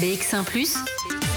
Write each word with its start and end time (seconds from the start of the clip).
BX1⁇ 0.00 0.44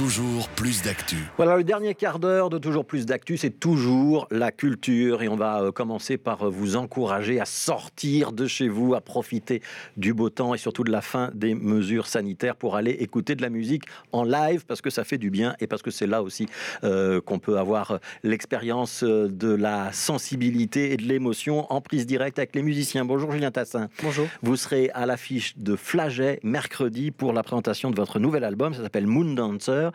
Toujours 0.00 0.48
plus 0.56 0.80
d'actu. 0.80 1.16
Voilà, 1.36 1.58
le 1.58 1.62
dernier 1.62 1.94
quart 1.94 2.18
d'heure 2.18 2.48
de 2.48 2.56
Toujours 2.56 2.86
plus 2.86 3.04
d'actu, 3.04 3.36
c'est 3.36 3.50
toujours 3.50 4.26
la 4.30 4.50
culture. 4.50 5.20
Et 5.20 5.28
on 5.28 5.36
va 5.36 5.60
euh, 5.60 5.72
commencer 5.72 6.16
par 6.16 6.44
euh, 6.44 6.48
vous 6.48 6.76
encourager 6.76 7.38
à 7.38 7.44
sortir 7.44 8.32
de 8.32 8.46
chez 8.46 8.68
vous, 8.68 8.94
à 8.94 9.02
profiter 9.02 9.60
du 9.98 10.14
beau 10.14 10.30
temps 10.30 10.54
et 10.54 10.58
surtout 10.58 10.84
de 10.84 10.90
la 10.90 11.02
fin 11.02 11.30
des 11.34 11.54
mesures 11.54 12.06
sanitaires 12.06 12.56
pour 12.56 12.76
aller 12.76 12.92
écouter 12.92 13.34
de 13.34 13.42
la 13.42 13.50
musique 13.50 13.84
en 14.12 14.24
live 14.24 14.64
parce 14.64 14.80
que 14.80 14.88
ça 14.88 15.04
fait 15.04 15.18
du 15.18 15.28
bien 15.28 15.54
et 15.60 15.66
parce 15.66 15.82
que 15.82 15.90
c'est 15.90 16.06
là 16.06 16.22
aussi 16.22 16.46
euh, 16.82 17.20
qu'on 17.20 17.38
peut 17.38 17.58
avoir 17.58 17.98
l'expérience 18.22 19.04
de 19.04 19.54
la 19.54 19.92
sensibilité 19.92 20.94
et 20.94 20.96
de 20.96 21.04
l'émotion 21.04 21.70
en 21.70 21.82
prise 21.82 22.06
directe 22.06 22.38
avec 22.38 22.54
les 22.54 22.62
musiciens. 22.62 23.04
Bonjour 23.04 23.32
Julien 23.32 23.50
Tassin. 23.50 23.90
Bonjour. 24.02 24.26
Vous 24.42 24.56
serez 24.56 24.90
à 24.94 25.04
l'affiche 25.04 25.58
de 25.58 25.76
Flaget 25.76 26.40
mercredi 26.42 27.10
pour 27.10 27.34
la 27.34 27.42
présentation 27.42 27.90
de 27.90 27.96
votre 27.96 28.18
nouvel 28.18 28.44
album. 28.44 28.72
Ça 28.72 28.82
s'appelle 28.82 29.06
Moon 29.06 29.34
Dancer. 29.34 29.89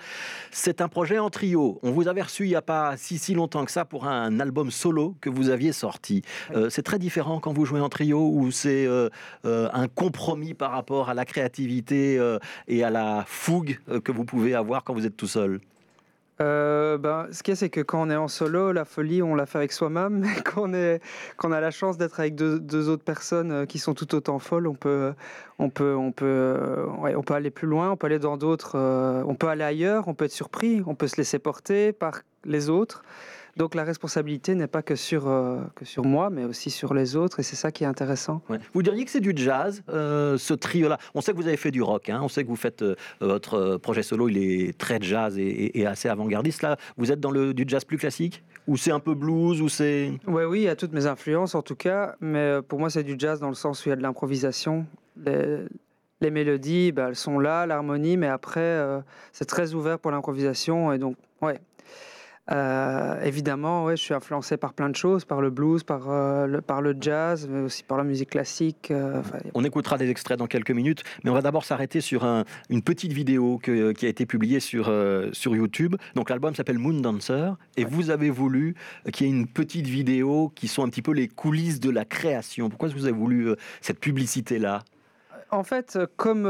C'est 0.52 0.82
un 0.82 0.88
projet 0.88 1.20
en 1.20 1.30
trio. 1.30 1.80
On 1.84 1.92
vous 1.92 2.08
avait 2.08 2.22
reçu 2.22 2.46
il 2.46 2.50
n'y 2.50 2.56
a 2.56 2.62
pas 2.62 2.98
si, 2.98 3.18
si 3.18 3.34
longtemps 3.34 3.66
que 3.66 3.72
ça 3.72 3.86
pour 3.86 4.08
un 4.08 4.40
album 4.40 4.72
solo 4.72 5.16
que 5.22 5.30
vous 5.30 5.50
aviez 5.50 5.74
sorti. 5.74 6.22
Euh, 6.56 6.70
c'est 6.70 6.84
très 6.84 7.00
différent 7.00 7.40
quand 7.40 7.54
vous 7.54 7.66
jouez 7.66 7.82
en 7.82 7.90
trio 7.90 8.30
ou 8.30 8.52
c'est 8.52 8.86
euh, 8.86 9.10
euh, 9.46 9.70
un 9.74 9.88
compromis 9.88 10.54
par 10.54 10.72
rapport 10.72 11.10
à 11.10 11.14
la 11.14 11.26
créativité 11.26 12.20
et 12.68 12.84
à 12.84 12.90
la 12.90 13.24
fougue 13.28 13.80
que 14.04 14.12
vous 14.12 14.26
pouvez 14.26 14.54
avoir 14.54 14.84
quand 14.84 14.94
vous 14.94 15.06
êtes 15.06 15.18
tout 15.18 15.28
seul? 15.28 15.60
Euh, 16.42 16.98
ben, 16.98 17.28
ce 17.32 17.44
qu'il 17.44 17.54
y 17.54 17.54
a, 17.54 17.56
c'est 17.56 17.70
que 17.70 17.80
quand 17.80 18.02
on 18.02 18.10
est 18.10 18.16
en 18.16 18.28
solo, 18.28 18.74
la 18.74 18.84
folie, 18.84 19.22
on 19.22 19.36
la 19.36 19.46
fait 19.46 19.58
avec 19.58 19.72
soi-même. 19.72 20.20
Mais 20.20 20.42
quand 20.44 20.70
on, 20.70 21.52
a 21.52 21.62
la 21.62 21.72
chance 21.72 21.98
d'être 21.98 22.20
avec 22.20 22.36
deux, 22.36 22.90
autres 22.90 23.04
personnes 23.04 23.52
euh, 23.52 23.66
qui 23.66 23.80
sont 23.80 23.94
tout 23.94 24.14
autant 24.16 24.40
folles, 24.40 24.68
on 24.68 24.76
peut, 24.76 25.14
on 25.60 25.70
peut, 25.70 25.96
on 25.96 26.12
peut, 26.12 26.26
euh, 26.26 26.88
on 26.98 27.24
peut 27.24 27.34
aller 27.34 27.52
plus 27.52 27.68
loin, 27.68 27.92
on 27.92 27.98
peut 27.98 28.08
aller 28.08 28.20
dans 28.20 28.38
d'autres, 28.38 28.78
on 29.26 29.36
peut 29.36 29.48
aller 29.48 29.64
ailleurs, 29.64 30.08
on 30.08 30.14
peut 30.14 30.26
être 30.26 30.32
surpris, 30.32 30.84
on 30.86 30.96
peut 30.96 31.08
se 31.08 31.18
laisser 31.18 31.40
porter 31.40 31.94
par 31.94 32.22
les 32.44 32.70
autres. 32.70 33.04
Donc 33.58 33.74
la 33.74 33.86
responsabilité 33.86 34.54
n'est 34.54 34.68
pas 34.68 34.82
que 34.82 34.96
sur, 34.96 35.30
euh, 35.30 35.62
que 35.76 35.86
sur 35.86 36.04
moi, 36.04 36.30
mais 36.30 36.44
aussi 36.44 36.70
sur 36.70 36.94
les 36.94 37.16
autres, 37.16 37.40
et 37.40 37.44
c'est 37.44 37.56
ça 37.56 37.72
qui 37.72 37.86
est 37.86 37.88
intéressant. 37.88 38.42
Vous 38.74 38.84
diriez 38.84 39.06
que 39.06 39.12
c'est 39.12 39.22
du 39.22 39.34
jazz, 39.34 39.82
euh, 39.90 40.38
ce 40.38 40.54
trio-là? 40.54 40.98
On 41.14 41.22
sait 41.22 41.32
que 41.32 41.38
vous 41.38 41.48
avez 41.48 41.56
fait 41.56 41.72
du 41.72 41.82
rock, 41.82 42.10
hein. 42.10 42.20
on 42.22 42.28
sait 42.28 42.44
que 42.44 42.50
vous 42.50 42.58
faites 42.58 42.82
euh, 42.82 42.96
votre 43.22 43.78
projet 43.78 44.04
solo, 44.04 44.28
il 44.28 44.38
est 44.38 44.78
très 44.78 45.00
jazz 45.02 45.38
et, 45.38 45.86
assez 45.86 46.10
avant-gardiste. 46.10 46.64
Là, 46.64 46.76
vous 46.98 47.14
êtes 47.14 47.22
dans 47.22 47.32
le, 47.32 47.54
du 47.54 47.64
jazz 47.66 47.86
plus 47.86 47.98
classique? 47.98 48.44
Ou 48.68 48.76
c'est 48.76 48.92
un 48.92 49.00
peu 49.00 49.14
blues 49.14 49.62
ou 49.62 49.70
c'est... 49.70 50.12
Oui, 50.28 50.44
oui, 50.44 50.60
il 50.62 50.64
y 50.64 50.70
a 50.70 50.76
toutes 50.76 50.92
mes 50.92 51.06
influences 51.06 51.56
en 51.56 51.62
tout 51.62 51.76
cas, 51.76 52.16
mais 52.20 52.62
pour 52.68 52.80
moi 52.80 52.90
c'est 52.90 53.04
du 53.04 53.16
jazz 53.18 53.40
dans 53.40 53.50
le 53.50 53.56
sens 53.56 53.86
où 53.86 53.90
il 53.90 53.92
y 53.92 53.94
a 53.94 53.96
de 53.96 54.02
l'improvisation. 54.02 54.86
Les, 55.24 56.32
mélodies, 56.32 56.92
bah, 56.92 57.06
elles 57.10 57.16
sont 57.16 57.38
là, 57.38 57.68
l'harmonie, 57.68 58.18
mais 58.18 58.28
après, 58.28 58.82
c'est 59.32 59.46
très 59.46 59.76
ouvert 59.76 60.00
pour 60.00 60.10
l'improvisation. 60.10 60.92
Et 60.92 60.98
donc, 60.98 61.16
ouais, 61.44 61.60
euh, 62.52 63.20
évidemment, 63.22 63.86
ouais, 63.86 63.98
je 63.98 64.04
suis 64.04 64.14
influencé 64.14 64.58
par 64.58 64.74
plein 64.74 64.90
de 64.90 64.96
choses, 64.96 65.26
par 65.26 65.42
le 65.42 65.50
blues, 65.50 65.84
par, 65.84 66.10
euh, 66.10 66.46
le, 66.46 66.62
par 66.62 66.82
le 66.82 66.96
jazz, 67.00 67.48
mais 67.50 67.62
aussi 67.62 67.84
par 67.84 67.98
la 67.98 68.04
musique 68.04 68.30
classique. 68.30 68.92
Euh, 68.92 69.22
on 69.56 69.64
écoutera 69.64 69.98
des 69.98 70.10
extraits 70.10 70.38
dans 70.38 70.46
quelques 70.46 70.72
minutes, 70.72 71.04
mais 71.24 71.32
on 71.32 71.34
va 71.34 71.42
d'abord 71.42 71.66
s'arrêter 71.66 72.02
sur 72.02 72.24
une 72.70 72.82
petite 72.82 73.14
vidéo 73.14 73.58
qui 73.58 74.06
a 74.06 74.10
été 74.10 74.26
publiée 74.26 74.60
sur, 74.60 74.94
sur 75.34 75.56
YouTube. 75.56 75.96
Donc 76.14 76.30
l'album 76.30 76.54
s'appelle 76.54 76.78
Moon 76.78 77.00
Dancer, 77.00 77.56
et 77.78 77.86
vous 77.86 78.10
avez 78.12 78.30
voulu 78.30 78.76
qu'il 79.12 79.28
y 79.28 79.30
ait 79.30 79.34
une 79.34 79.48
petite 79.48 79.88
vidéo 79.88 80.52
qui 80.54 80.68
sont 80.68 80.84
un 80.84 80.90
petit 80.90 81.02
peu 81.02 81.14
les 81.14 81.28
coulisses 81.28 81.80
de 81.80 81.90
la 81.90 82.06
création. 82.06 82.70
Pourquoi 82.70 82.90
vous 82.90 83.06
avez 83.06 83.18
voulu 83.18 83.56
cette 83.82 84.00
publicité-là? 84.00 84.84
En 85.52 85.64
fait, 85.64 85.98
comme 86.18 86.46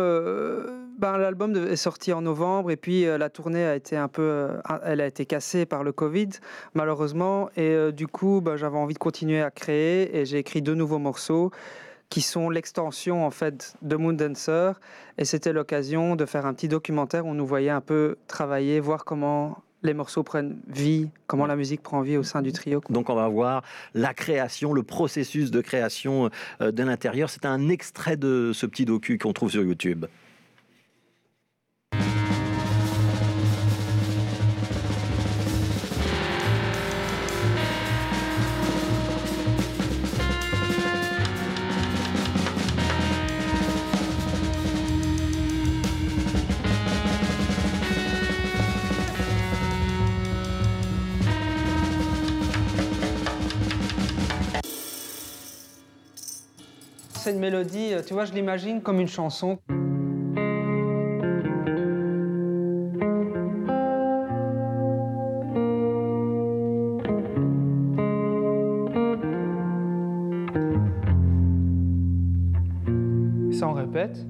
ben, 0.97 1.17
l'album 1.17 1.55
est 1.55 1.75
sorti 1.75 2.13
en 2.13 2.21
novembre 2.21 2.71
et 2.71 2.77
puis 2.77 3.05
euh, 3.05 3.17
la 3.17 3.29
tournée 3.29 3.63
a 3.63 3.75
été 3.75 3.97
un 3.97 4.07
peu, 4.07 4.21
euh, 4.21 4.61
elle 4.83 5.01
a 5.01 5.07
été 5.07 5.25
cassée 5.25 5.65
par 5.65 5.83
le 5.83 5.91
Covid, 5.91 6.29
malheureusement. 6.73 7.49
Et 7.57 7.91
du 7.91 8.07
coup, 8.07 8.41
ben, 8.41 8.55
j'avais 8.55 8.77
envie 8.77 8.93
de 8.93 8.99
continuer 8.99 9.41
à 9.41 9.51
créer 9.51 10.17
et 10.17 10.25
j'ai 10.25 10.37
écrit 10.37 10.61
deux 10.61 10.75
nouveaux 10.75 10.99
morceaux 10.99 11.51
qui 12.09 12.21
sont 12.21 12.49
l'extension 12.49 13.25
en 13.25 13.31
fait 13.31 13.75
de 13.81 13.95
Moon 13.95 14.13
Dancer. 14.13 14.79
Et 15.17 15.25
c'était 15.25 15.53
l'occasion 15.53 16.15
de 16.15 16.25
faire 16.25 16.45
un 16.45 16.53
petit 16.53 16.67
documentaire 16.67 17.25
où 17.25 17.29
on 17.29 17.33
nous 17.33 17.45
voyait 17.45 17.69
un 17.69 17.81
peu 17.81 18.17
travailler, 18.27 18.79
voir 18.79 19.05
comment 19.05 19.57
les 19.83 19.93
morceaux 19.93 20.23
prennent 20.23 20.57
vie, 20.67 21.09
comment 21.27 21.45
la 21.45 21.55
musique 21.55 21.81
prend 21.81 22.01
vie 22.01 22.17
au 22.17 22.23
sein 22.23 22.41
du 22.41 22.51
trio. 22.51 22.81
Donc 22.89 23.09
on 23.09 23.15
va 23.15 23.27
voir 23.27 23.63
la 23.93 24.13
création, 24.13 24.73
le 24.73 24.83
processus 24.83 25.51
de 25.51 25.61
création 25.61 26.29
euh, 26.61 26.71
de 26.71 26.83
l'intérieur. 26.83 27.29
C'est 27.29 27.45
un 27.45 27.69
extrait 27.69 28.17
de 28.17 28.51
ce 28.53 28.65
petit 28.65 28.85
docu 28.85 29.17
qu'on 29.17 29.33
trouve 29.33 29.51
sur 29.51 29.63
YouTube. 29.63 30.05
C'est 57.25 57.31
une 57.31 57.39
mélodie, 57.39 57.91
euh, 57.91 58.03
tu 58.05 58.13
vois, 58.13 58.25
je 58.25 58.33
l'imagine 58.33 58.83
comme 58.83 58.99
une 58.99 59.07
chanson. 59.07 59.57
Ça, 73.51 73.67
on 73.69 73.73
répète. 73.73 74.23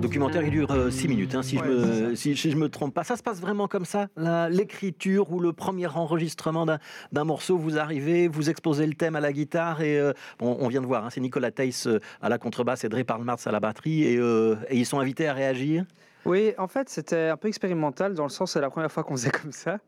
Documentaire 0.00 0.42
il 0.42 0.50
dure 0.50 0.68
6 0.90 1.04
euh, 1.04 1.08
minutes, 1.08 1.34
hein, 1.34 1.42
si, 1.42 1.58
je 1.58 1.64
me, 1.64 2.14
si, 2.14 2.34
je 2.34 2.56
me 2.56 2.68
trompe 2.68 2.94
pas. 2.94 3.04
Ça 3.04 3.16
se 3.16 3.22
passe 3.22 3.40
vraiment 3.40 3.68
comme 3.68 3.84
ça 3.84 4.08
L'écriture 4.48 5.30
ou 5.30 5.40
le 5.40 5.52
premier 5.52 5.86
enregistrement 5.86 6.66
d'un 7.12 7.24
morceau, 7.24 7.58
vous 7.58 7.78
arrivez, 7.78 8.28
vous 8.28 8.50
exposez 8.50 8.86
le 8.86 8.94
thème 8.94 9.16
à 9.16 9.20
la 9.20 9.32
guitare 9.32 9.82
et 9.82 9.98
euh, 9.98 10.12
on 10.40 10.66
vient 10.68 10.80
de 10.80 10.86
voir, 10.86 11.04
hein, 11.04 11.10
c'est 11.10 11.20
Nicolas 11.20 11.50
Teiss 11.50 11.86
euh, 11.86 12.00
à 12.22 12.28
la 12.28 12.38
contrebasse 12.38 12.84
et 12.84 12.88
Dre 12.88 13.04
Parlmars 13.04 13.38
à 13.44 13.52
la 13.52 13.60
batterie 13.60 14.04
et, 14.04 14.14
et 14.14 14.76
ils 14.76 14.86
sont 14.86 14.98
invités 14.98 15.28
à 15.28 15.34
réagir 15.34 15.84
oui, 16.26 16.52
en 16.58 16.68
fait, 16.68 16.90
c'était 16.90 17.28
un 17.28 17.38
peu 17.38 17.48
expérimental 17.48 18.12
dans 18.12 18.24
le 18.24 18.28
sens 18.28 18.52
c'est 18.52 18.60
la 18.60 18.68
première 18.68 18.92
fois 18.92 19.04
qu'on 19.04 19.16
faisait 19.16 19.30
comme 19.30 19.52
ça. 19.52 19.78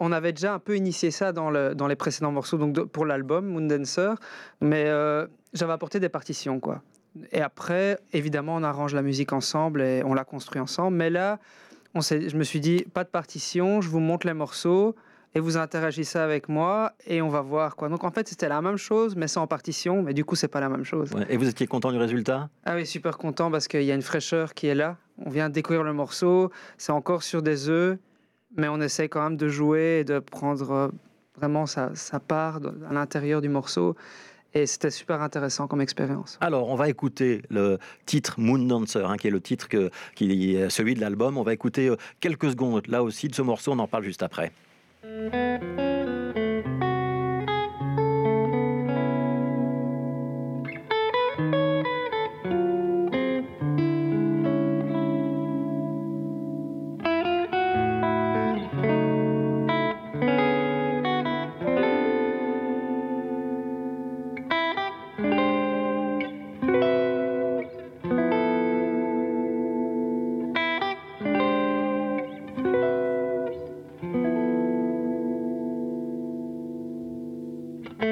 on 0.00 0.10
avait 0.10 0.32
déjà 0.32 0.54
un 0.54 0.58
peu 0.58 0.74
initié 0.74 1.10
ça 1.10 1.32
dans, 1.32 1.50
le, 1.50 1.74
dans 1.74 1.86
les 1.86 1.96
précédents 1.96 2.32
morceaux, 2.32 2.56
donc 2.56 2.86
pour 2.86 3.04
l'album 3.04 3.44
Moon 3.44 3.60
Dancer, 3.60 4.14
mais 4.62 4.86
j'avais 5.52 5.72
apporté 5.74 6.00
des 6.00 6.08
partitions, 6.08 6.60
quoi. 6.60 6.82
Et 7.32 7.40
après, 7.40 7.98
évidemment, 8.12 8.56
on 8.56 8.62
arrange 8.62 8.94
la 8.94 9.02
musique 9.02 9.32
ensemble 9.32 9.82
et 9.82 10.02
on 10.04 10.14
la 10.14 10.24
construit 10.24 10.60
ensemble. 10.60 10.96
Mais 10.96 11.10
là, 11.10 11.38
on 11.94 12.00
je 12.00 12.36
me 12.36 12.44
suis 12.44 12.60
dit, 12.60 12.84
pas 12.92 13.04
de 13.04 13.08
partition, 13.08 13.80
je 13.80 13.88
vous 13.88 14.00
montre 14.00 14.26
les 14.26 14.34
morceaux 14.34 14.94
et 15.34 15.40
vous 15.40 15.56
interagissez 15.56 16.18
avec 16.18 16.48
moi 16.48 16.92
et 17.06 17.20
on 17.22 17.28
va 17.28 17.40
voir 17.40 17.76
quoi. 17.76 17.88
Donc 17.88 18.04
en 18.04 18.10
fait, 18.10 18.28
c'était 18.28 18.48
la 18.48 18.62
même 18.62 18.76
chose, 18.76 19.16
mais 19.16 19.28
sans 19.28 19.46
partition, 19.46 20.02
mais 20.02 20.14
du 20.14 20.24
coup, 20.24 20.36
c'est 20.36 20.48
pas 20.48 20.60
la 20.60 20.68
même 20.68 20.84
chose. 20.84 21.10
Et 21.28 21.36
vous 21.36 21.48
étiez 21.48 21.66
content 21.66 21.92
du 21.92 21.98
résultat? 21.98 22.48
Ah 22.64 22.74
oui, 22.74 22.86
super 22.86 23.18
content 23.18 23.50
parce 23.50 23.68
qu'il 23.68 23.82
y 23.82 23.92
a 23.92 23.94
une 23.94 24.02
fraîcheur 24.02 24.54
qui 24.54 24.66
est 24.66 24.74
là. 24.74 24.96
On 25.24 25.30
vient 25.30 25.48
de 25.48 25.54
découvrir 25.54 25.82
le 25.82 25.92
morceau, 25.92 26.50
c'est 26.76 26.92
encore 26.92 27.22
sur 27.22 27.42
des 27.42 27.68
œufs, 27.68 27.98
mais 28.56 28.68
on 28.68 28.80
essaie 28.80 29.08
quand 29.08 29.22
même 29.22 29.36
de 29.36 29.48
jouer 29.48 30.00
et 30.00 30.04
de 30.04 30.18
prendre 30.18 30.70
euh, 30.70 30.88
vraiment 31.36 31.66
sa, 31.66 31.94
sa 31.94 32.20
part 32.20 32.60
à 32.88 32.92
l'intérieur 32.92 33.40
du 33.40 33.48
morceau. 33.48 33.96
Et 34.58 34.66
c'était 34.66 34.90
super 34.90 35.22
intéressant 35.22 35.68
comme 35.68 35.80
expérience. 35.80 36.36
Alors, 36.40 36.68
on 36.68 36.74
va 36.74 36.88
écouter 36.88 37.42
le 37.48 37.78
titre 38.06 38.34
Moon 38.38 38.58
Dancer, 38.58 39.08
hein, 39.08 39.16
qui 39.16 39.28
est 39.28 39.30
le 39.30 39.40
titre 39.40 39.68
qui 39.68 40.56
est 40.56 40.68
celui 40.68 40.94
de 40.94 41.00
l'album. 41.00 41.38
On 41.38 41.44
va 41.44 41.52
écouter 41.52 41.86
euh, 41.88 41.96
quelques 42.18 42.50
secondes 42.50 42.84
là 42.88 43.04
aussi 43.04 43.28
de 43.28 43.34
ce 43.36 43.42
morceau. 43.42 43.70
On 43.72 43.78
en 43.78 43.86
parle 43.86 44.02
juste 44.02 44.24
après. 44.24 44.50
Alors 78.00 78.06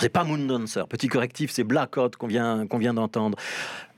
c'est 0.00 0.08
pas 0.08 0.24
Moon 0.24 0.38
Dancer, 0.38 0.86
petit 0.88 1.06
correctif, 1.06 1.52
c'est 1.52 1.62
Black 1.62 1.96
Hot 1.96 2.10
qu'on 2.18 2.26
vient, 2.26 2.66
qu'on 2.66 2.78
vient 2.78 2.94
d'entendre. 2.94 3.38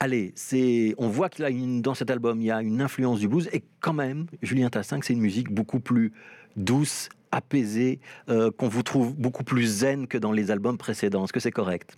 Allez, 0.01 0.33
c'est, 0.35 0.95
on 0.99 1.09
voit 1.09 1.31
qu'il 1.31 1.47
a 1.47 1.51
une, 1.51 1.81
dans 1.81 1.95
cet 1.95 2.11
album, 2.11 2.41
il 2.43 2.47
y 2.47 2.51
a 2.51 2.61
une 2.61 2.83
influence 2.83 3.21
du 3.21 3.29
blues 3.29 3.49
et 3.55 3.63
quand 3.81 3.95
même, 3.95 4.27
Julien 4.43 4.69
Tassin, 4.69 5.01
c'est 5.03 5.15
une 5.15 5.21
musique 5.21 5.51
beaucoup 5.51 5.81
plus 5.81 6.13
douce, 6.57 7.09
apaisée, 7.31 8.01
euh, 8.29 8.51
qu'on 8.51 8.69
vous 8.69 8.83
trouve 8.83 9.15
beaucoup 9.15 9.45
plus 9.45 9.65
zen 9.65 10.07
que 10.07 10.19
dans 10.19 10.33
les 10.33 10.51
albums 10.51 10.77
précédents. 10.77 11.25
Est-ce 11.25 11.33
que 11.33 11.41
c'est 11.41 11.51
correct? 11.51 11.97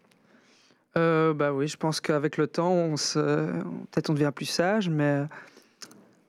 Euh, 0.96 1.35
Bah 1.35 1.52
oui, 1.52 1.69
je 1.69 1.76
pense 1.76 2.00
qu'avec 2.00 2.37
le 2.37 2.46
temps, 2.46 2.73
on 2.73 2.96
se, 2.96 3.19
peut-être 3.19 4.11
on 4.11 4.14
devient 4.14 4.32
plus 4.35 4.46
sage, 4.46 4.88
mais 4.88 5.23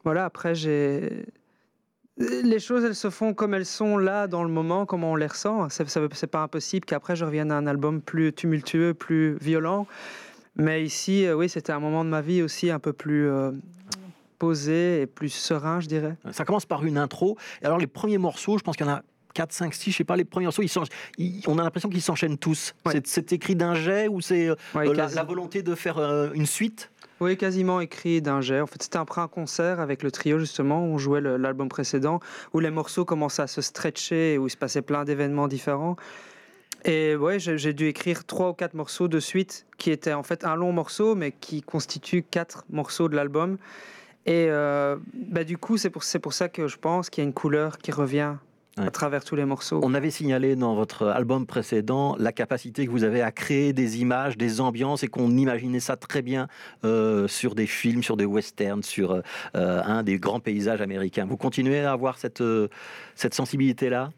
voilà. 0.03 0.25
Après, 0.25 0.55
j'ai 0.55 1.25
les 2.17 2.59
choses, 2.59 2.85
elles 2.85 2.95
se 2.95 3.09
font 3.09 3.33
comme 3.33 3.53
elles 3.53 3.65
sont 3.65 3.97
là, 3.97 4.27
dans 4.27 4.43
le 4.43 4.49
moment, 4.49 4.85
comme 4.85 5.03
on 5.03 5.15
les 5.15 5.27
ressent. 5.27 5.67
C'est 5.69 6.27
pas 6.27 6.43
impossible 6.43 6.85
qu'après 6.85 7.15
je 7.15 7.25
revienne 7.25 7.51
à 7.51 7.57
un 7.57 7.67
album 7.67 8.01
plus 8.01 8.31
tumultueux, 8.33 8.93
plus 8.93 9.37
violent. 9.41 9.85
Mais 10.55 10.83
ici, 10.83 11.25
euh, 11.25 11.35
oui, 11.35 11.49
c'était 11.49 11.73
un 11.73 11.79
moment 11.79 12.05
de 12.05 12.09
ma 12.09 12.21
vie 12.21 12.41
aussi 12.41 12.71
un 12.71 12.79
peu 12.79 12.93
plus 12.93 13.27
euh, 13.27 13.51
posé 14.39 15.01
et 15.01 15.05
plus 15.05 15.29
serein, 15.29 15.81
je 15.81 15.87
dirais. 15.87 16.15
Ça 16.31 16.45
commence 16.45 16.65
par 16.65 16.85
une 16.85 16.97
intro. 16.97 17.37
Et 17.61 17.65
alors, 17.65 17.77
les 17.77 17.87
premiers 17.87 18.17
morceaux, 18.17 18.57
je 18.57 18.63
pense 18.63 18.77
qu'il 18.77 18.85
y 18.85 18.89
en 18.89 18.93
a 18.93 19.03
4, 19.35 19.51
5, 19.51 19.73
6, 19.73 19.91
je 19.91 19.97
sais 19.97 20.03
pas, 20.03 20.15
les 20.15 20.25
premiers 20.25 20.45
morceaux, 20.45 20.63
ils 20.63 21.41
on 21.45 21.59
a 21.59 21.63
l'impression 21.63 21.89
qu'ils 21.89 22.01
s'enchaînent 22.01 22.37
tous. 22.37 22.73
C'est 23.03 23.33
écrit 23.33 23.55
d'un 23.55 23.75
jet 23.75 24.07
ou 24.07 24.21
c'est 24.21 24.49
euh, 24.49 24.55
la, 24.73 25.23
volonté 25.23 25.61
de 25.61 25.75
faire 25.75 25.99
une 26.33 26.45
suite? 26.45 26.89
Oui, 27.19 27.37
quasiment 27.37 27.79
écrit 27.79 28.21
d'un 28.21 28.41
jet. 28.41 28.61
En 28.61 28.67
fait, 28.67 28.81
c'était 28.81 28.97
après 28.97 29.21
un 29.21 29.27
concert 29.27 29.79
avec 29.79 30.03
le 30.03 30.11
trio, 30.11 30.39
justement, 30.39 30.85
où 30.85 30.93
on 30.95 30.97
jouait 30.97 31.21
l'album 31.21 31.69
précédent, 31.69 32.19
où 32.53 32.59
les 32.59 32.71
morceaux 32.71 33.05
commençaient 33.05 33.43
à 33.43 33.47
se 33.47 33.61
stretcher, 33.61 34.37
où 34.37 34.47
il 34.47 34.49
se 34.49 34.57
passait 34.57 34.81
plein 34.81 35.03
d'événements 35.03 35.47
différents. 35.47 35.97
Et 36.85 37.15
ouais, 37.15 37.39
j'ai 37.39 37.73
dû 37.73 37.87
écrire 37.87 38.25
trois 38.25 38.49
ou 38.49 38.53
quatre 38.53 38.73
morceaux 38.73 39.07
de 39.07 39.19
suite, 39.19 39.65
qui 39.77 39.91
étaient 39.91 40.13
en 40.13 40.23
fait 40.23 40.45
un 40.45 40.55
long 40.55 40.71
morceau, 40.71 41.15
mais 41.15 41.31
qui 41.31 41.61
constituent 41.61 42.23
quatre 42.23 42.63
morceaux 42.69 43.09
de 43.09 43.15
l'album. 43.15 43.57
Et 44.25 44.47
euh, 44.49 44.97
bah, 45.13 45.43
du 45.43 45.57
coup, 45.57 45.77
c'est 45.77 45.89
pour, 45.89 46.03
pour 46.21 46.33
ça 46.33 46.49
que 46.49 46.67
je 46.67 46.77
pense 46.77 47.09
qu'il 47.09 47.23
y 47.23 47.25
a 47.25 47.27
une 47.27 47.33
couleur 47.33 47.77
qui 47.77 47.91
revient 47.91 48.35
à 48.77 48.91
travers 48.91 49.23
tous 49.23 49.35
les 49.35 49.45
morceaux. 49.45 49.79
On 49.83 49.93
avait 49.93 50.11
signalé 50.11 50.55
dans 50.55 50.75
votre 50.75 51.07
album 51.07 51.45
précédent 51.45 52.15
la 52.19 52.31
capacité 52.31 52.85
que 52.85 52.91
vous 52.91 53.03
avez 53.03 53.21
à 53.21 53.31
créer 53.31 53.71
des 53.71 54.01
images, 54.01 54.37
des 54.37 54.59
ambiances 54.59 55.03
et 55.03 55.07
qu'on 55.07 55.31
imaginait 55.37 55.79
ça 55.79 55.95
très 55.95 56.21
bien 56.21 56.47
euh, 56.83 57.27
sur 57.27 57.55
des 57.55 57.67
films, 57.67 58.03
sur 58.03 58.17
des 58.17 58.25
westerns, 58.25 58.83
sur 58.83 59.13
euh, 59.13 59.21
un 59.53 60.03
des 60.03 60.19
grands 60.19 60.41
paysages 60.41 60.81
américains. 60.81 61.25
Vous 61.25 61.37
continuez 61.37 61.79
à 61.79 61.93
avoir 61.93 62.17
cette, 62.17 62.41
euh, 62.41 62.67
cette 63.15 63.33
sensibilité-là? 63.33 64.11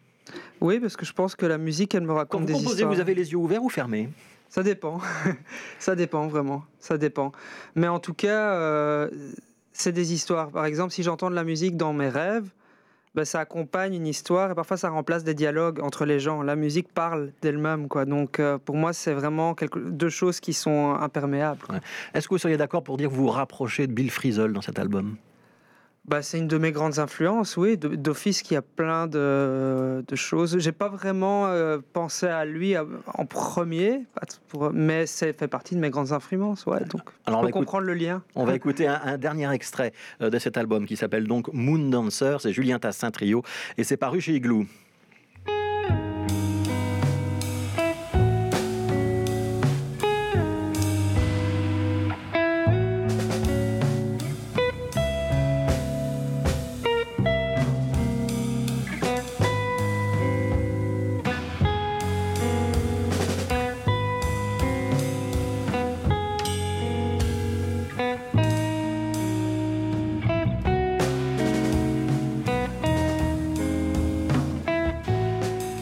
Oui, 0.60 0.80
parce 0.80 0.98
que 0.98 1.06
je 1.06 1.14
pense 1.14 1.36
que 1.36 1.46
la 1.46 1.60
musique, 1.60 1.94
elle 1.94 2.04
me 2.04 2.14
raconte 2.14 2.42
Quand 2.42 2.54
vous 2.54 2.60
des 2.60 2.66
composez, 2.66 2.84
Vous 2.84 3.00
avez 3.00 3.14
les 3.14 3.32
yeux 3.32 3.38
ouverts 3.38 3.64
ou 3.64 3.70
fermés? 3.70 4.10
Ça 4.50 4.64
dépend. 4.64 5.00
ça 5.80 5.96
dépend 5.96 6.28
vraiment. 6.28 6.64
Ça 6.80 6.98
dépend. 6.98 7.32
Mais 7.76 7.88
en 7.88 8.00
tout 8.00 8.14
cas, 8.14 9.08
c'est 9.72 9.92
des 9.92 10.14
histoires. 10.14 10.50
Par 10.50 10.66
exemple, 10.66 10.92
si 10.94 11.04
j'entends 11.04 11.30
de 11.30 11.36
la 11.36 11.44
musique 11.44 11.78
dans 11.78 11.94
mes 11.94 12.10
rêves, 12.10 12.50
bah, 13.16 13.26
ça 13.26 13.40
accompagne 13.40 13.96
une 13.96 14.08
histoire 14.08 14.52
et 14.52 14.56
parfois 14.56 14.78
ça 14.78 14.90
remplace 14.90 15.24
des 15.24 15.34
dialogues 15.34 15.80
entre 15.82 16.06
les 16.06 16.20
gens. 16.20 16.42
La 16.44 16.56
musique 16.56 16.94
parle 16.94 17.32
d'elle-même, 17.42 17.88
quoi. 17.88 18.06
Donc 18.06 18.40
euh, 18.40 18.58
pour 18.58 18.76
moi, 18.76 18.94
c'est 18.94 19.14
vraiment 19.14 19.56
quelque... 19.56 19.80
deux 19.80 20.10
choses 20.10 20.40
qui 20.40 20.54
sont 20.54 20.94
imperméables. 20.94 21.62
Est-ce 22.14 22.28
que 22.28 22.34
vous 22.34 22.40
seriez 22.40 22.58
d'accord 22.58 22.84
pour 22.84 22.98
dire 22.98 23.10
que 23.10 23.14
vous 23.14 23.24
vous 23.24 23.30
rapprochez 23.30 23.88
de 23.88 23.94
Bill 23.94 24.12
Frisell 24.12 24.54
dans 24.54 24.62
cet 24.62 24.78
album? 24.80 25.18
Bah, 26.06 26.22
c'est 26.22 26.38
une 26.38 26.48
de 26.48 26.58
mes 26.58 26.72
grandes 26.72 27.00
influences, 27.00 27.58
oui, 27.58 27.76
d'office 27.76 28.42
qui 28.42 28.56
a 28.56 28.62
plein 28.62 29.08
de, 29.08 30.06
de 30.08 30.16
choses. 30.16 30.58
J'ai 30.58 30.72
pas 30.72 30.88
vraiment 30.88 31.48
euh, 31.48 31.80
pensé 31.92 32.28
à 32.28 32.46
lui 32.46 32.76
en 32.78 33.26
premier, 33.26 34.06
mais 34.74 35.06
c'est 35.06 35.34
fait 35.34 35.48
partie 35.48 35.76
de 35.76 35.80
mes 35.80 35.90
grandes 35.90 36.12
influences, 36.12 36.66
ouais. 36.66 36.84
Donc, 36.86 37.04
Alors, 37.26 37.44
on 37.44 37.50
comprendre 37.50 37.86
le 37.86 37.94
lien. 37.94 38.24
On 38.36 38.46
va 38.46 38.56
écouter 38.56 38.88
un, 38.88 39.18
dernier 39.18 39.52
extrait 39.52 39.94
euh, 40.22 40.30
de 40.30 40.40
cet 40.40 40.58
album 40.58 40.86
qui 40.86 40.96
s'appelle 40.96 41.28
donc 41.28 41.52
Moon 41.54 41.90
Dancer. 41.90 42.38
C'est 42.40 42.54
Julien 42.54 42.80
Tassin 42.80 43.12
Trio 43.12 43.44
et 43.78 43.84
c'est 43.84 43.98
paru 43.98 44.22
chez 44.22 44.36
Igloo. 44.36 44.66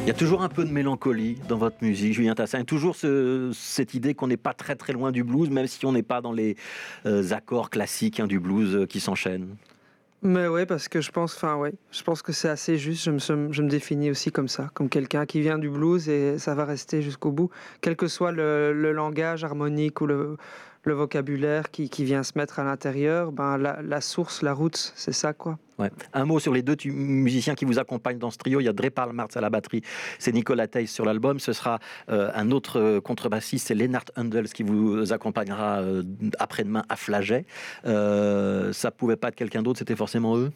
Il 0.05 0.09
y 0.09 0.11
a 0.11 0.13
toujours 0.13 0.43
un 0.43 0.49
peu 0.49 0.63
de 0.63 0.71
mélancolie 0.71 1.39
dans 1.49 1.57
votre 1.57 1.77
musique, 1.81 2.13
Julien 2.13 2.35
Tassin. 2.35 2.63
toujours 2.63 2.95
cette 2.95 3.95
idée 3.95 4.13
qu'on 4.13 4.27
n'est 4.27 4.37
pas 4.37 4.53
très 4.53 4.75
très 4.75 4.93
loin 4.93 5.11
du 5.11 5.23
blues, 5.23 5.49
même 5.49 5.65
si 5.65 5.83
on 5.83 5.93
n'est 5.93 6.03
pas 6.03 6.21
dans 6.21 6.31
les 6.31 6.57
euh, 7.07 7.31
accords 7.31 7.71
classiques 7.71 8.19
hein, 8.19 8.27
du 8.27 8.39
blues 8.39 8.75
euh, 8.75 8.85
qui 8.85 8.99
s'enchaînent. 8.99 9.55
Mais 10.21 10.47
oui, 10.47 10.67
parce 10.67 10.89
que 10.89 11.01
je 11.01 11.09
pense, 11.09 11.35
enfin 11.35 11.55
ouais, 11.55 11.73
je 11.91 12.03
pense 12.03 12.21
que 12.21 12.33
c'est 12.33 12.49
assez 12.49 12.77
juste. 12.77 13.03
Je 13.05 13.33
me, 13.33 13.67
définis 13.67 14.11
aussi 14.11 14.31
comme 14.31 14.47
ça, 14.47 14.69
comme 14.75 14.89
quelqu'un 14.89 15.25
qui 15.25 15.41
vient 15.41 15.57
du 15.57 15.71
blues 15.71 16.07
et 16.07 16.37
ça 16.37 16.53
va 16.53 16.65
rester 16.65 17.01
jusqu'au 17.01 17.31
bout, 17.31 17.49
quel 17.81 17.95
que 17.95 18.07
soit 18.07 18.31
le 18.31 18.91
langage 18.91 19.43
harmonique 19.43 20.01
ou 20.01 20.05
le, 20.05 20.37
le 20.85 20.93
vocabulaire 20.93 21.71
qui, 21.71 21.89
qui, 21.89 22.03
vient 22.03 22.23
se 22.23 22.33
mettre 22.35 22.59
à 22.59 22.63
l'intérieur, 22.63 23.31
ben 23.31 23.57
la, 23.57 23.81
la, 23.81 24.01
source, 24.01 24.41
la 24.41 24.53
route, 24.53 24.93
c'est 24.95 25.11
ça 25.13 25.33
quoi. 25.33 25.57
Ouais. 25.77 25.91
Un 26.13 26.25
mot 26.25 26.39
sur 26.39 26.53
les 26.53 26.61
deux 26.61 26.77
musiciens 26.85 27.55
qui 27.55 27.65
vous 27.65 27.79
accompagnent 27.79 28.17
dans 28.17 28.31
ce 28.31 28.37
trio. 28.37 28.61
Il 28.61 28.63
y 28.63 28.69
a 28.69 28.73
Dre 28.73 28.89
Martz 29.11 29.35
à 29.35 29.41
la 29.41 29.49
batterie, 29.49 29.81
c'est 30.19 30.31
Nicolas 30.31 30.67
Theis 30.67 30.87
sur 30.87 31.03
l'album. 31.03 31.39
Ce 31.39 31.51
sera 31.51 31.79
euh, 32.09 32.31
un 32.33 32.51
autre 32.51 32.79
euh, 32.79 33.01
contrebassiste, 33.01 33.67
c'est 33.67 33.75
Lennart 33.75 34.05
Handels 34.15 34.49
qui 34.49 34.63
vous 34.63 35.11
accompagnera 35.11 35.81
euh, 35.81 36.03
après-demain 36.39 36.83
à 36.87 36.95
Flaget. 36.95 37.45
ça 37.83 38.91
pouvait 38.91 39.17
pas 39.17 39.29
être 39.29 39.35
quelqu'un 39.35 39.63
d'autre, 39.63 39.79
c'était 39.79 39.95
forcément 39.95 40.37
eux? 40.37 40.51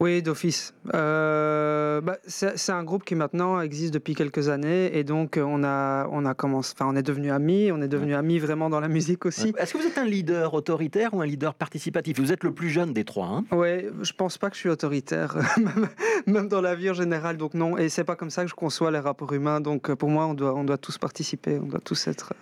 Oui, 0.00 0.22
d'office. 0.22 0.74
Euh, 0.92 2.00
bah, 2.00 2.18
c'est 2.26 2.72
un 2.72 2.82
groupe 2.82 3.04
qui 3.04 3.14
maintenant 3.14 3.60
existe 3.60 3.94
depuis 3.94 4.14
quelques 4.14 4.48
années 4.48 4.96
et 4.98 5.04
donc 5.04 5.38
on 5.40 5.62
a, 5.62 6.08
on 6.10 6.26
a 6.26 6.34
commencé, 6.34 6.74
enfin 6.76 6.90
on 6.92 6.96
est 6.96 7.02
devenu 7.02 7.30
amis, 7.30 7.70
on 7.70 7.80
est 7.80 7.88
devenu 7.88 8.14
amis 8.14 8.40
vraiment 8.40 8.68
dans 8.68 8.80
la 8.80 8.88
musique 8.88 9.24
aussi. 9.24 9.54
Est-ce 9.56 9.72
que 9.72 9.78
vous 9.78 9.86
êtes 9.86 9.98
un 9.98 10.04
leader 10.04 10.52
autoritaire 10.52 11.14
ou 11.14 11.22
un 11.22 11.26
leader 11.26 11.54
participatif? 11.54 12.18
Vous 12.18 12.32
êtes 12.32 12.42
le 12.42 12.52
plus 12.52 12.70
jeune 12.70 12.92
des 12.92 13.04
trois. 13.04 13.26
Hein 13.26 13.44
oui, 13.52 13.86
je 14.02 14.12
pense 14.12 14.36
pas 14.36 14.50
que 14.50 14.56
je 14.56 14.60
suis 14.60 14.68
autoritaire, 14.68 15.36
même 16.26 16.48
dans 16.48 16.60
la 16.60 16.74
vie 16.74 16.90
en 16.90 16.94
général. 16.94 17.36
Donc 17.36 17.54
non, 17.54 17.78
et 17.78 17.88
c'est 17.88 18.04
pas 18.04 18.16
comme 18.16 18.30
ça 18.30 18.42
que 18.42 18.50
je 18.50 18.54
conçois 18.54 18.90
les 18.90 18.98
rapports 18.98 19.32
humains. 19.32 19.60
Donc 19.60 19.94
pour 19.94 20.10
moi, 20.10 20.26
on 20.26 20.34
doit, 20.34 20.54
on 20.54 20.64
doit 20.64 20.78
tous 20.78 20.98
participer, 20.98 21.58
on 21.62 21.66
doit 21.66 21.80
tous 21.80 22.08
être 22.08 22.34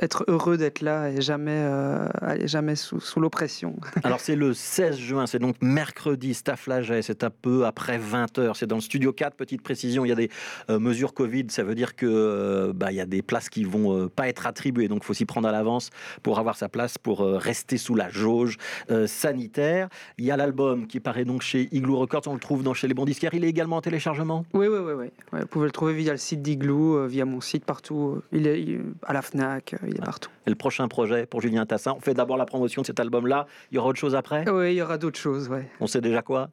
être 0.00 0.24
heureux 0.26 0.56
d'être 0.56 0.80
là 0.80 1.08
et 1.08 1.20
jamais, 1.20 1.52
euh, 1.52 2.08
jamais 2.46 2.74
sous, 2.74 3.00
l'oppression. 3.20 3.76
Alors 4.02 4.20
c'est 4.20 4.34
le 4.34 4.52
16 4.52 4.96
juin, 4.96 5.26
c'est 5.26 5.38
donc 5.38 5.56
mercredi, 5.60 6.34
Stafflaget, 6.34 7.02
c'est 7.02 7.22
un 7.22 7.30
peu 7.30 7.64
après 7.64 7.98
20h, 7.98 8.54
c'est 8.54 8.66
dans 8.66 8.76
le 8.76 8.82
studio 8.82 9.12
4, 9.12 9.36
petite 9.36 9.62
précision, 9.62 10.04
il 10.04 10.08
y 10.08 10.12
a 10.12 10.16
des 10.16 10.30
euh, 10.68 10.80
mesures 10.80 11.14
Covid, 11.14 11.46
ça 11.48 11.62
veut 11.62 11.76
dire 11.76 11.94
que 11.94 12.06
euh, 12.06 12.72
bah, 12.74 12.90
il 12.90 12.96
y 12.96 13.00
a 13.00 13.06
des 13.06 13.22
places 13.22 13.48
qui 13.48 13.64
vont 13.64 14.08
pas 14.08 14.28
être 14.28 14.46
attribuées, 14.46 14.88
donc 14.88 15.02
il 15.02 15.06
faut 15.06 15.14
s'y 15.14 15.26
prendre 15.26 15.46
à 15.46 15.52
l'avance 15.52 15.90
pour 16.22 16.38
avoir 16.38 16.56
sa 16.56 16.68
place, 16.68 16.98
pour 16.98 17.20
rester 17.20 17.76
sous 17.76 17.94
la 17.94 18.08
jauge 18.08 18.58
sanitaire. 19.06 19.88
Il 20.18 20.24
y 20.24 20.30
a 20.30 20.36
l'album 20.36 20.86
qui 20.86 21.00
paraît 21.00 21.24
donc 21.24 21.42
chez 21.42 21.68
Igloo 21.72 21.98
Records, 21.98 22.22
on 22.26 22.34
le 22.34 22.40
trouve 22.40 22.62
dans 22.62 22.74
chez 22.74 22.88
les 22.88 22.94
bons 22.94 23.04
disquaires, 23.04 23.34
il 23.34 23.44
est 23.44 23.48
également 23.48 23.76
en 23.76 23.80
téléchargement? 23.80 24.44
Oui, 24.52 24.66
oui, 24.66 24.78
oui, 24.78 24.92
oui. 25.32 25.40
vous 25.40 25.46
pouvez 25.46 25.66
le 25.66 25.72
trouver 25.72 25.94
via 25.94 26.12
le 26.12 26.18
site 26.18 26.42
d'Igloo, 26.42 27.06
via 27.06 27.24
mon 27.24 27.40
site 27.40 27.64
partout, 27.64 28.22
il 28.32 28.46
est 28.46 28.80
à 29.06 29.12
la 29.12 29.22
FNAC, 29.22 29.76
il 29.86 29.96
est 29.96 30.04
partout. 30.04 30.30
Et 30.46 30.50
le 30.50 30.56
prochain 30.56 30.88
projet 30.88 31.26
pour 31.26 31.40
Julien 31.40 31.66
Tassin, 31.66 31.94
on 31.96 32.00
fait 32.00 32.14
d'abord 32.14 32.36
la 32.36 32.46
promotion 32.46 32.82
de 32.82 32.86
cet 32.86 33.00
album-là. 33.00 33.46
Il 33.70 33.76
y 33.76 33.78
aura 33.78 33.88
autre 33.88 33.98
chose 33.98 34.14
après? 34.14 34.48
Oui, 34.48 34.72
il 34.72 34.76
y 34.76 34.82
aura 34.82 34.98
d'autres 34.98 35.18
choses. 35.18 35.48
Ouais. 35.48 35.68
On 35.80 35.86
sait 35.86 36.00
déjà 36.00 36.22
quoi? 36.22 36.50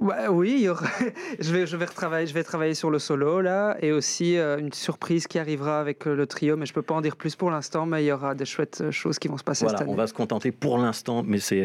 Oui, 0.00 0.66
je, 1.40 1.52
vais, 1.52 1.66
je, 1.66 1.76
vais 1.76 1.84
retravailler, 1.84 2.26
je 2.26 2.34
vais 2.34 2.42
travailler 2.42 2.74
sur 2.74 2.90
le 2.90 2.98
solo 2.98 3.40
là, 3.40 3.76
et 3.80 3.92
aussi 3.92 4.36
euh, 4.36 4.58
une 4.58 4.72
surprise 4.72 5.26
qui 5.26 5.38
arrivera 5.38 5.80
avec 5.80 6.06
euh, 6.06 6.14
le 6.14 6.26
trio, 6.26 6.56
mais 6.56 6.66
je 6.66 6.72
peux 6.72 6.82
pas 6.82 6.94
en 6.94 7.00
dire 7.00 7.16
plus 7.16 7.36
pour 7.36 7.50
l'instant, 7.50 7.86
mais 7.86 8.02
il 8.02 8.06
y 8.06 8.12
aura 8.12 8.34
des 8.34 8.46
chouettes 8.46 8.80
euh, 8.80 8.90
choses 8.90 9.18
qui 9.18 9.28
vont 9.28 9.36
se 9.36 9.44
passer 9.44 9.66
cette 9.66 9.80
année. 9.80 9.90
On 9.90 9.94
va 9.94 10.06
se 10.06 10.14
contenter 10.14 10.52
pour 10.52 10.78
l'instant, 10.78 11.22
mais 11.22 11.38
c'est 11.38 11.64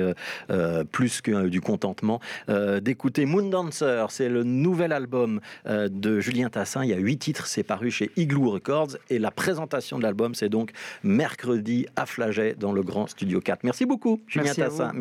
plus 0.92 1.22
que 1.22 1.48
du 1.48 1.62
contentement, 1.62 2.20
d'écouter 2.82 3.26
Moon 3.26 3.50
Dancer. 3.50 4.06
C'est 4.10 4.30
le 4.30 4.44
nouvel 4.44 4.92
album 4.92 5.40
de 5.66 6.20
Julien 6.20 6.50
Tassin. 6.50 6.84
Il 6.84 6.90
y 6.90 6.94
a 6.94 6.98
huit 6.98 7.18
titres, 7.18 7.48
c'est 7.48 7.64
paru 7.64 7.92
chez 7.92 8.12
Igloo 8.16 8.50
Records, 8.50 8.98
et 9.10 9.20
la 9.20 9.32
présentation 9.32 9.98
de 9.98 10.04
l'album, 10.04 10.36
c'est 10.36 10.50
donc 10.50 10.72
mercredi 11.04 11.88
à 11.96 12.06
Flaget 12.06 12.56
dans 12.56 12.72
le 12.72 12.84
Grand 12.84 13.08
Studio 13.08 13.40
4. 13.40 13.64
Merci 13.64 13.86
beaucoup, 13.86 14.22
Julien 14.28 14.54
Tassin. 14.54 14.94